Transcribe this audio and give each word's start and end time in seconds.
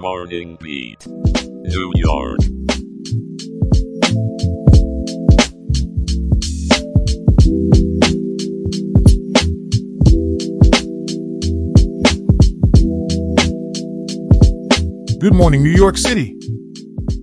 Morning 0.00 0.56
Beat. 0.60 1.04
New 1.08 1.92
York. 1.96 2.38
Good 15.18 15.34
morning, 15.34 15.64
New 15.64 15.70
York 15.70 15.96
City. 15.96 16.38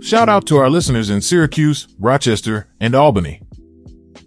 Shout 0.01 0.27
out 0.27 0.45
to 0.47 0.57
our 0.57 0.69
listeners 0.69 1.09
in 1.09 1.21
Syracuse, 1.21 1.87
Rochester, 1.97 2.67
and 2.81 2.93
Albany. 2.93 3.41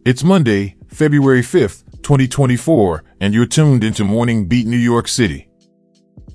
It's 0.06 0.24
Monday, 0.24 0.76
February 0.86 1.42
5th, 1.42 1.84
2024, 2.02 3.04
and 3.20 3.34
you're 3.34 3.44
tuned 3.44 3.84
into 3.84 4.04
Morning 4.04 4.48
Beat 4.48 4.66
New 4.66 4.78
York 4.78 5.06
City. 5.06 5.47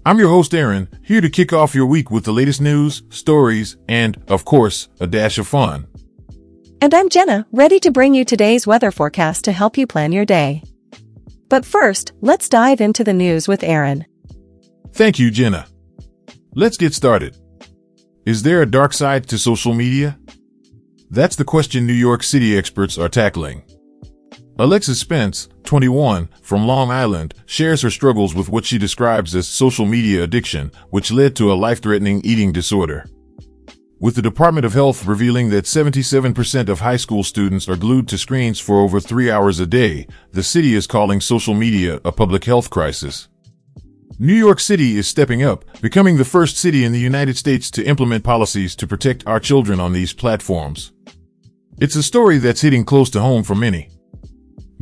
I'm 0.05 0.19
your 0.19 0.27
host, 0.27 0.53
Aaron, 0.53 0.89
here 1.01 1.21
to 1.21 1.29
kick 1.29 1.53
off 1.53 1.73
your 1.73 1.85
week 1.85 2.11
with 2.11 2.25
the 2.25 2.33
latest 2.33 2.59
news, 2.59 3.03
stories, 3.09 3.77
and, 3.87 4.21
of 4.27 4.43
course, 4.43 4.89
a 4.99 5.07
dash 5.07 5.37
of 5.37 5.47
fun. 5.47 5.87
And 6.81 6.93
I'm 6.93 7.07
Jenna, 7.07 7.47
ready 7.53 7.79
to 7.79 7.89
bring 7.89 8.13
you 8.13 8.25
today's 8.25 8.67
weather 8.67 8.91
forecast 8.91 9.45
to 9.45 9.53
help 9.53 9.77
you 9.77 9.87
plan 9.87 10.11
your 10.11 10.25
day. 10.25 10.61
But 11.47 11.65
first, 11.65 12.11
let's 12.19 12.49
dive 12.49 12.81
into 12.81 13.05
the 13.05 13.13
news 13.13 13.47
with 13.47 13.63
Aaron. 13.63 14.05
Thank 14.91 15.19
you, 15.19 15.31
Jenna. 15.31 15.67
Let's 16.53 16.75
get 16.75 16.93
started. 16.93 17.37
Is 18.25 18.43
there 18.43 18.61
a 18.61 18.69
dark 18.69 18.91
side 18.91 19.29
to 19.29 19.37
social 19.37 19.73
media? 19.73 20.19
That's 21.09 21.37
the 21.37 21.45
question 21.45 21.87
New 21.87 21.93
York 21.93 22.23
City 22.23 22.57
experts 22.57 22.97
are 22.97 23.07
tackling. 23.07 23.63
Alexis 24.59 24.99
Spence, 24.99 25.49
21, 25.63 26.29
from 26.43 26.67
Long 26.67 26.91
Island, 26.91 27.33
shares 27.47 27.81
her 27.81 27.89
struggles 27.89 28.35
with 28.35 28.49
what 28.49 28.65
she 28.65 28.77
describes 28.77 29.35
as 29.35 29.47
social 29.47 29.87
media 29.87 30.23
addiction, 30.23 30.71
which 30.91 31.11
led 31.11 31.35
to 31.35 31.51
a 31.51 31.55
life-threatening 31.55 32.21
eating 32.23 32.51
disorder. 32.51 33.05
With 33.99 34.13
the 34.13 34.21
Department 34.21 34.65
of 34.65 34.73
Health 34.73 35.07
revealing 35.07 35.49
that 35.49 35.65
77% 35.65 36.69
of 36.69 36.81
high 36.81 36.97
school 36.97 37.23
students 37.23 37.67
are 37.67 37.75
glued 37.75 38.07
to 38.09 38.17
screens 38.17 38.59
for 38.59 38.79
over 38.79 38.99
three 38.99 39.31
hours 39.31 39.59
a 39.59 39.65
day, 39.65 40.05
the 40.33 40.43
city 40.43 40.75
is 40.75 40.85
calling 40.85 41.19
social 41.19 41.55
media 41.55 41.99
a 42.05 42.11
public 42.11 42.43
health 42.43 42.69
crisis. 42.69 43.29
New 44.19 44.35
York 44.35 44.59
City 44.59 44.97
is 44.97 45.07
stepping 45.07 45.41
up, 45.41 45.65
becoming 45.81 46.17
the 46.17 46.25
first 46.25 46.57
city 46.57 46.83
in 46.83 46.91
the 46.91 46.99
United 46.99 47.37
States 47.37 47.71
to 47.71 47.83
implement 47.85 48.23
policies 48.23 48.75
to 48.75 48.85
protect 48.85 49.25
our 49.25 49.39
children 49.39 49.79
on 49.79 49.93
these 49.93 50.13
platforms. 50.13 50.91
It's 51.79 51.95
a 51.95 52.03
story 52.03 52.37
that's 52.37 52.61
hitting 52.61 52.85
close 52.85 53.09
to 53.11 53.19
home 53.19 53.41
for 53.41 53.55
many. 53.55 53.89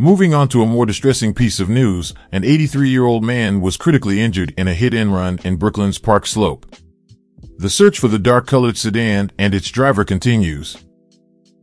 Moving 0.01 0.33
on 0.33 0.47
to 0.47 0.63
a 0.63 0.65
more 0.65 0.87
distressing 0.87 1.31
piece 1.31 1.59
of 1.59 1.69
news, 1.69 2.15
an 2.31 2.41
83-year-old 2.41 3.23
man 3.23 3.61
was 3.61 3.77
critically 3.77 4.19
injured 4.19 4.51
in 4.57 4.67
a 4.67 4.73
hit-and-run 4.73 5.37
in 5.43 5.57
Brooklyn's 5.57 5.99
Park 5.99 6.25
Slope. 6.25 6.75
The 7.59 7.69
search 7.69 7.99
for 7.99 8.07
the 8.07 8.17
dark-colored 8.17 8.79
sedan 8.79 9.31
and 9.37 9.53
its 9.53 9.69
driver 9.69 10.03
continues. 10.03 10.75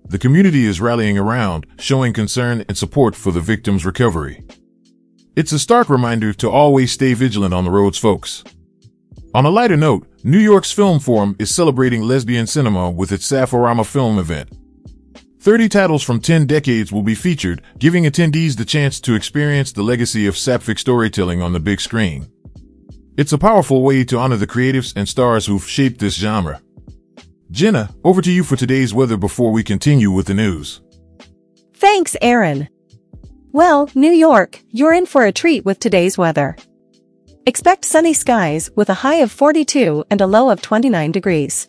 The 0.05 0.21
community 0.21 0.67
is 0.67 0.81
rallying 0.81 1.19
around, 1.19 1.67
showing 1.81 2.13
concern 2.13 2.65
and 2.69 2.79
support 2.79 3.17
for 3.17 3.33
the 3.33 3.41
victim's 3.41 3.85
recovery. 3.85 4.45
It's 5.35 5.51
a 5.51 5.59
stark 5.59 5.91
reminder 5.91 6.33
to 6.35 6.49
always 6.49 6.93
stay 6.93 7.15
vigilant 7.15 7.53
on 7.53 7.65
the 7.65 7.73
roads, 7.73 7.99
folks. 7.99 8.45
On 9.35 9.47
a 9.47 9.51
lighter 9.51 9.77
note, 9.77 10.07
New 10.23 10.39
York's 10.39 10.71
Film 10.71 11.01
Forum 11.01 11.35
is 11.41 11.53
celebrating 11.53 12.03
lesbian 12.03 12.47
cinema 12.47 12.89
with 12.89 13.11
its 13.11 13.27
Sapph-o-Rama 13.27 13.83
film 13.83 14.17
event. 14.17 14.49
30 15.41 15.69
titles 15.69 16.03
from 16.03 16.21
10 16.21 16.47
decades 16.47 16.93
will 16.93 17.03
be 17.03 17.15
featured, 17.15 17.63
giving 17.79 18.05
attendees 18.05 18.57
the 18.57 18.65
chance 18.65 19.01
to 19.01 19.15
experience 19.15 19.71
the 19.71 19.83
legacy 19.83 20.27
of 20.27 20.37
sapphic 20.37 20.79
storytelling 20.79 21.41
on 21.41 21.53
the 21.53 21.61
big 21.61 21.81
screen. 21.81 22.29
It's 23.17 23.33
a 23.33 23.39
powerful 23.39 23.83
way 23.83 24.05
to 24.05 24.19
honor 24.19 24.37
the 24.37 24.47
creatives 24.47 24.93
and 24.97 25.09
stars 25.09 25.47
who've 25.47 25.69
shaped 25.69 26.01
this 26.01 26.17
genre. 26.17 26.61
Jenna, 27.51 27.95
over 28.05 28.21
to 28.21 28.31
you 28.31 28.45
for 28.45 28.57
today's 28.57 28.93
weather 28.93 29.17
before 29.17 29.53
we 29.53 29.63
continue 29.63 30.11
with 30.11 30.27
the 30.27 30.35
news. 30.35 30.81
Thanks, 31.75 32.17
Aaron. 32.21 32.69
Well, 33.53 33.89
New 33.95 34.13
York, 34.13 34.61
you're 34.71 34.93
in 34.93 35.07
for 35.07 35.25
a 35.25 35.33
treat 35.33 35.65
with 35.65 35.79
today's 35.79 36.19
weather. 36.19 36.57
Expect 37.47 37.85
sunny 37.85 38.13
skies 38.13 38.71
with 38.77 38.91
a 38.91 38.95
high 38.95 39.23
of 39.23 39.33
42 39.33 40.05
and 40.11 40.21
a 40.21 40.27
low 40.27 40.51
of 40.51 40.61
29 40.61 41.13
degrees. 41.13 41.69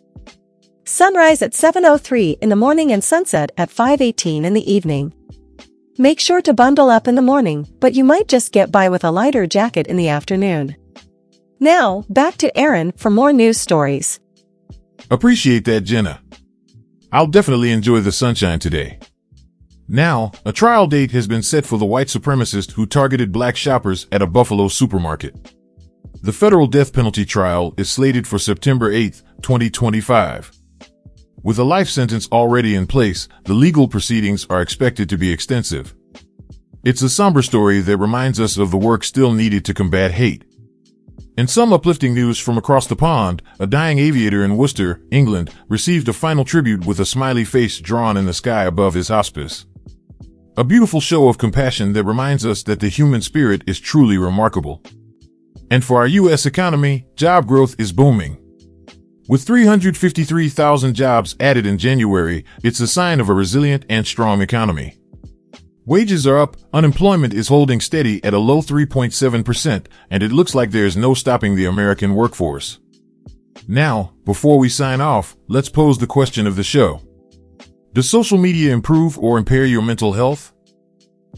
Sunrise 0.84 1.42
at 1.42 1.52
7.03 1.52 2.38
in 2.40 2.48
the 2.48 2.56
morning 2.56 2.90
and 2.92 3.02
sunset 3.04 3.52
at 3.56 3.70
5.18 3.70 4.44
in 4.44 4.54
the 4.54 4.72
evening. 4.72 5.12
Make 5.98 6.18
sure 6.18 6.40
to 6.42 6.54
bundle 6.54 6.88
up 6.88 7.06
in 7.06 7.14
the 7.14 7.22
morning, 7.22 7.68
but 7.78 7.94
you 7.94 8.04
might 8.04 8.28
just 8.28 8.52
get 8.52 8.72
by 8.72 8.88
with 8.88 9.04
a 9.04 9.10
lighter 9.10 9.46
jacket 9.46 9.86
in 9.86 9.96
the 9.96 10.08
afternoon. 10.08 10.76
Now, 11.60 12.04
back 12.08 12.36
to 12.38 12.56
Aaron 12.58 12.92
for 12.92 13.10
more 13.10 13.32
news 13.32 13.58
stories. 13.58 14.18
Appreciate 15.10 15.66
that, 15.66 15.82
Jenna. 15.82 16.20
I'll 17.12 17.26
definitely 17.26 17.70
enjoy 17.70 18.00
the 18.00 18.12
sunshine 18.12 18.60
today. 18.60 18.98
Now, 19.86 20.32
a 20.46 20.52
trial 20.52 20.86
date 20.86 21.10
has 21.10 21.26
been 21.26 21.42
set 21.42 21.66
for 21.66 21.76
the 21.76 21.84
white 21.84 22.06
supremacist 22.06 22.72
who 22.72 22.86
targeted 22.86 23.32
black 23.32 23.56
shoppers 23.56 24.06
at 24.10 24.22
a 24.22 24.26
Buffalo 24.26 24.68
supermarket. 24.68 25.52
The 26.22 26.32
federal 26.32 26.66
death 26.66 26.92
penalty 26.92 27.24
trial 27.24 27.74
is 27.76 27.90
slated 27.90 28.26
for 28.26 28.38
September 28.38 28.90
8, 28.92 29.20
2025. 29.42 30.59
With 31.42 31.58
a 31.58 31.64
life 31.64 31.88
sentence 31.88 32.28
already 32.30 32.74
in 32.74 32.86
place, 32.86 33.26
the 33.44 33.54
legal 33.54 33.88
proceedings 33.88 34.46
are 34.50 34.60
expected 34.60 35.08
to 35.08 35.16
be 35.16 35.32
extensive. 35.32 35.94
It's 36.84 37.00
a 37.00 37.08
somber 37.08 37.40
story 37.40 37.80
that 37.80 37.96
reminds 37.96 38.38
us 38.38 38.58
of 38.58 38.70
the 38.70 38.76
work 38.76 39.04
still 39.04 39.32
needed 39.32 39.64
to 39.64 39.74
combat 39.74 40.12
hate. 40.12 40.44
In 41.38 41.46
some 41.46 41.72
uplifting 41.72 42.12
news 42.12 42.38
from 42.38 42.58
across 42.58 42.86
the 42.86 42.96
pond, 42.96 43.42
a 43.58 43.66
dying 43.66 43.98
aviator 43.98 44.44
in 44.44 44.58
Worcester, 44.58 45.00
England, 45.10 45.54
received 45.68 46.08
a 46.08 46.12
final 46.12 46.44
tribute 46.44 46.84
with 46.84 47.00
a 47.00 47.06
smiley 47.06 47.46
face 47.46 47.80
drawn 47.80 48.18
in 48.18 48.26
the 48.26 48.34
sky 48.34 48.64
above 48.64 48.92
his 48.92 49.08
hospice. 49.08 49.64
A 50.58 50.64
beautiful 50.64 51.00
show 51.00 51.28
of 51.28 51.38
compassion 51.38 51.94
that 51.94 52.04
reminds 52.04 52.44
us 52.44 52.62
that 52.64 52.80
the 52.80 52.88
human 52.88 53.22
spirit 53.22 53.62
is 53.66 53.80
truly 53.80 54.18
remarkable. 54.18 54.82
And 55.70 55.82
for 55.82 55.98
our 55.98 56.06
U.S. 56.06 56.44
economy, 56.44 57.06
job 57.14 57.46
growth 57.46 57.76
is 57.78 57.92
booming. 57.92 58.39
With 59.30 59.44
353,000 59.44 60.92
jobs 60.92 61.36
added 61.38 61.64
in 61.64 61.78
January, 61.78 62.44
it's 62.64 62.80
a 62.80 62.88
sign 62.88 63.20
of 63.20 63.28
a 63.28 63.32
resilient 63.32 63.84
and 63.88 64.04
strong 64.04 64.42
economy. 64.42 64.98
Wages 65.86 66.26
are 66.26 66.36
up, 66.36 66.56
unemployment 66.72 67.32
is 67.32 67.46
holding 67.46 67.80
steady 67.80 68.20
at 68.24 68.34
a 68.34 68.40
low 68.40 68.60
3.7%, 68.60 69.86
and 70.10 70.22
it 70.24 70.32
looks 70.32 70.56
like 70.56 70.72
there's 70.72 70.96
no 70.96 71.14
stopping 71.14 71.54
the 71.54 71.66
American 71.66 72.16
workforce. 72.16 72.80
Now, 73.68 74.14
before 74.24 74.58
we 74.58 74.68
sign 74.68 75.00
off, 75.00 75.36
let's 75.46 75.68
pose 75.68 75.98
the 75.98 76.08
question 76.08 76.48
of 76.48 76.56
the 76.56 76.64
show. 76.64 77.00
Does 77.92 78.10
social 78.10 78.36
media 78.36 78.72
improve 78.72 79.16
or 79.16 79.38
impair 79.38 79.64
your 79.64 79.82
mental 79.82 80.12
health? 80.12 80.52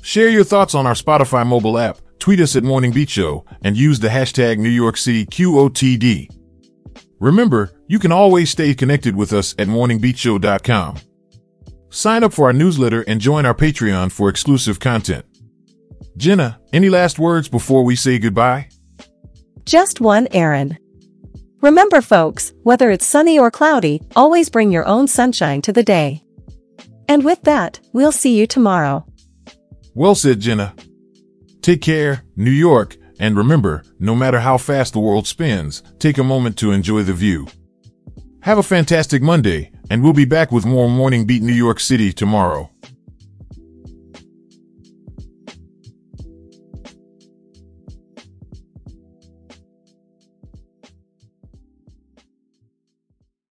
Share 0.00 0.30
your 0.30 0.44
thoughts 0.44 0.74
on 0.74 0.86
our 0.86 0.94
Spotify 0.94 1.46
mobile 1.46 1.76
app, 1.76 1.98
tweet 2.18 2.40
us 2.40 2.56
at 2.56 2.64
Morning 2.64 2.92
Beat 2.92 3.10
Show, 3.10 3.44
and 3.62 3.76
use 3.76 4.00
the 4.00 4.08
hashtag 4.08 4.56
New 4.56 4.70
York 4.70 4.96
City 4.96 5.26
QOTD. 5.26 6.30
Remember, 7.22 7.70
you 7.92 7.98
can 7.98 8.10
always 8.10 8.48
stay 8.48 8.72
connected 8.72 9.14
with 9.14 9.34
us 9.34 9.54
at 9.58 9.68
morningbeatshow.com. 9.68 10.96
Sign 11.90 12.24
up 12.24 12.32
for 12.32 12.46
our 12.46 12.52
newsletter 12.54 13.02
and 13.02 13.20
join 13.20 13.44
our 13.44 13.52
Patreon 13.54 14.10
for 14.10 14.30
exclusive 14.30 14.80
content. 14.80 15.26
Jenna, 16.16 16.58
any 16.72 16.88
last 16.88 17.18
words 17.18 17.50
before 17.50 17.84
we 17.84 17.94
say 17.94 18.18
goodbye? 18.18 18.70
Just 19.66 20.00
one 20.00 20.26
Aaron. 20.32 20.78
Remember 21.60 22.00
folks, 22.00 22.54
whether 22.62 22.90
it's 22.90 23.04
sunny 23.04 23.38
or 23.38 23.50
cloudy, 23.50 24.00
always 24.16 24.48
bring 24.48 24.72
your 24.72 24.86
own 24.86 25.06
sunshine 25.06 25.60
to 25.60 25.72
the 25.74 25.82
day. 25.82 26.22
And 27.10 27.26
with 27.26 27.42
that, 27.42 27.78
we'll 27.92 28.10
see 28.10 28.38
you 28.38 28.46
tomorrow. 28.46 29.04
Well 29.92 30.14
said, 30.14 30.40
Jenna. 30.40 30.74
Take 31.60 31.82
care, 31.82 32.24
New 32.36 32.50
York, 32.50 32.96
and 33.20 33.36
remember, 33.36 33.82
no 33.98 34.14
matter 34.14 34.40
how 34.40 34.56
fast 34.56 34.94
the 34.94 35.00
world 35.00 35.26
spins, 35.26 35.82
take 35.98 36.16
a 36.16 36.24
moment 36.24 36.56
to 36.56 36.72
enjoy 36.72 37.02
the 37.02 37.12
view. 37.12 37.48
Have 38.42 38.58
a 38.58 38.62
fantastic 38.64 39.22
Monday, 39.22 39.70
and 39.88 40.02
we'll 40.02 40.12
be 40.12 40.24
back 40.24 40.50
with 40.50 40.66
more 40.66 40.90
Morning 40.90 41.26
Beat 41.26 41.42
New 41.42 41.52
York 41.52 41.78
City 41.78 42.12
tomorrow. 42.12 42.71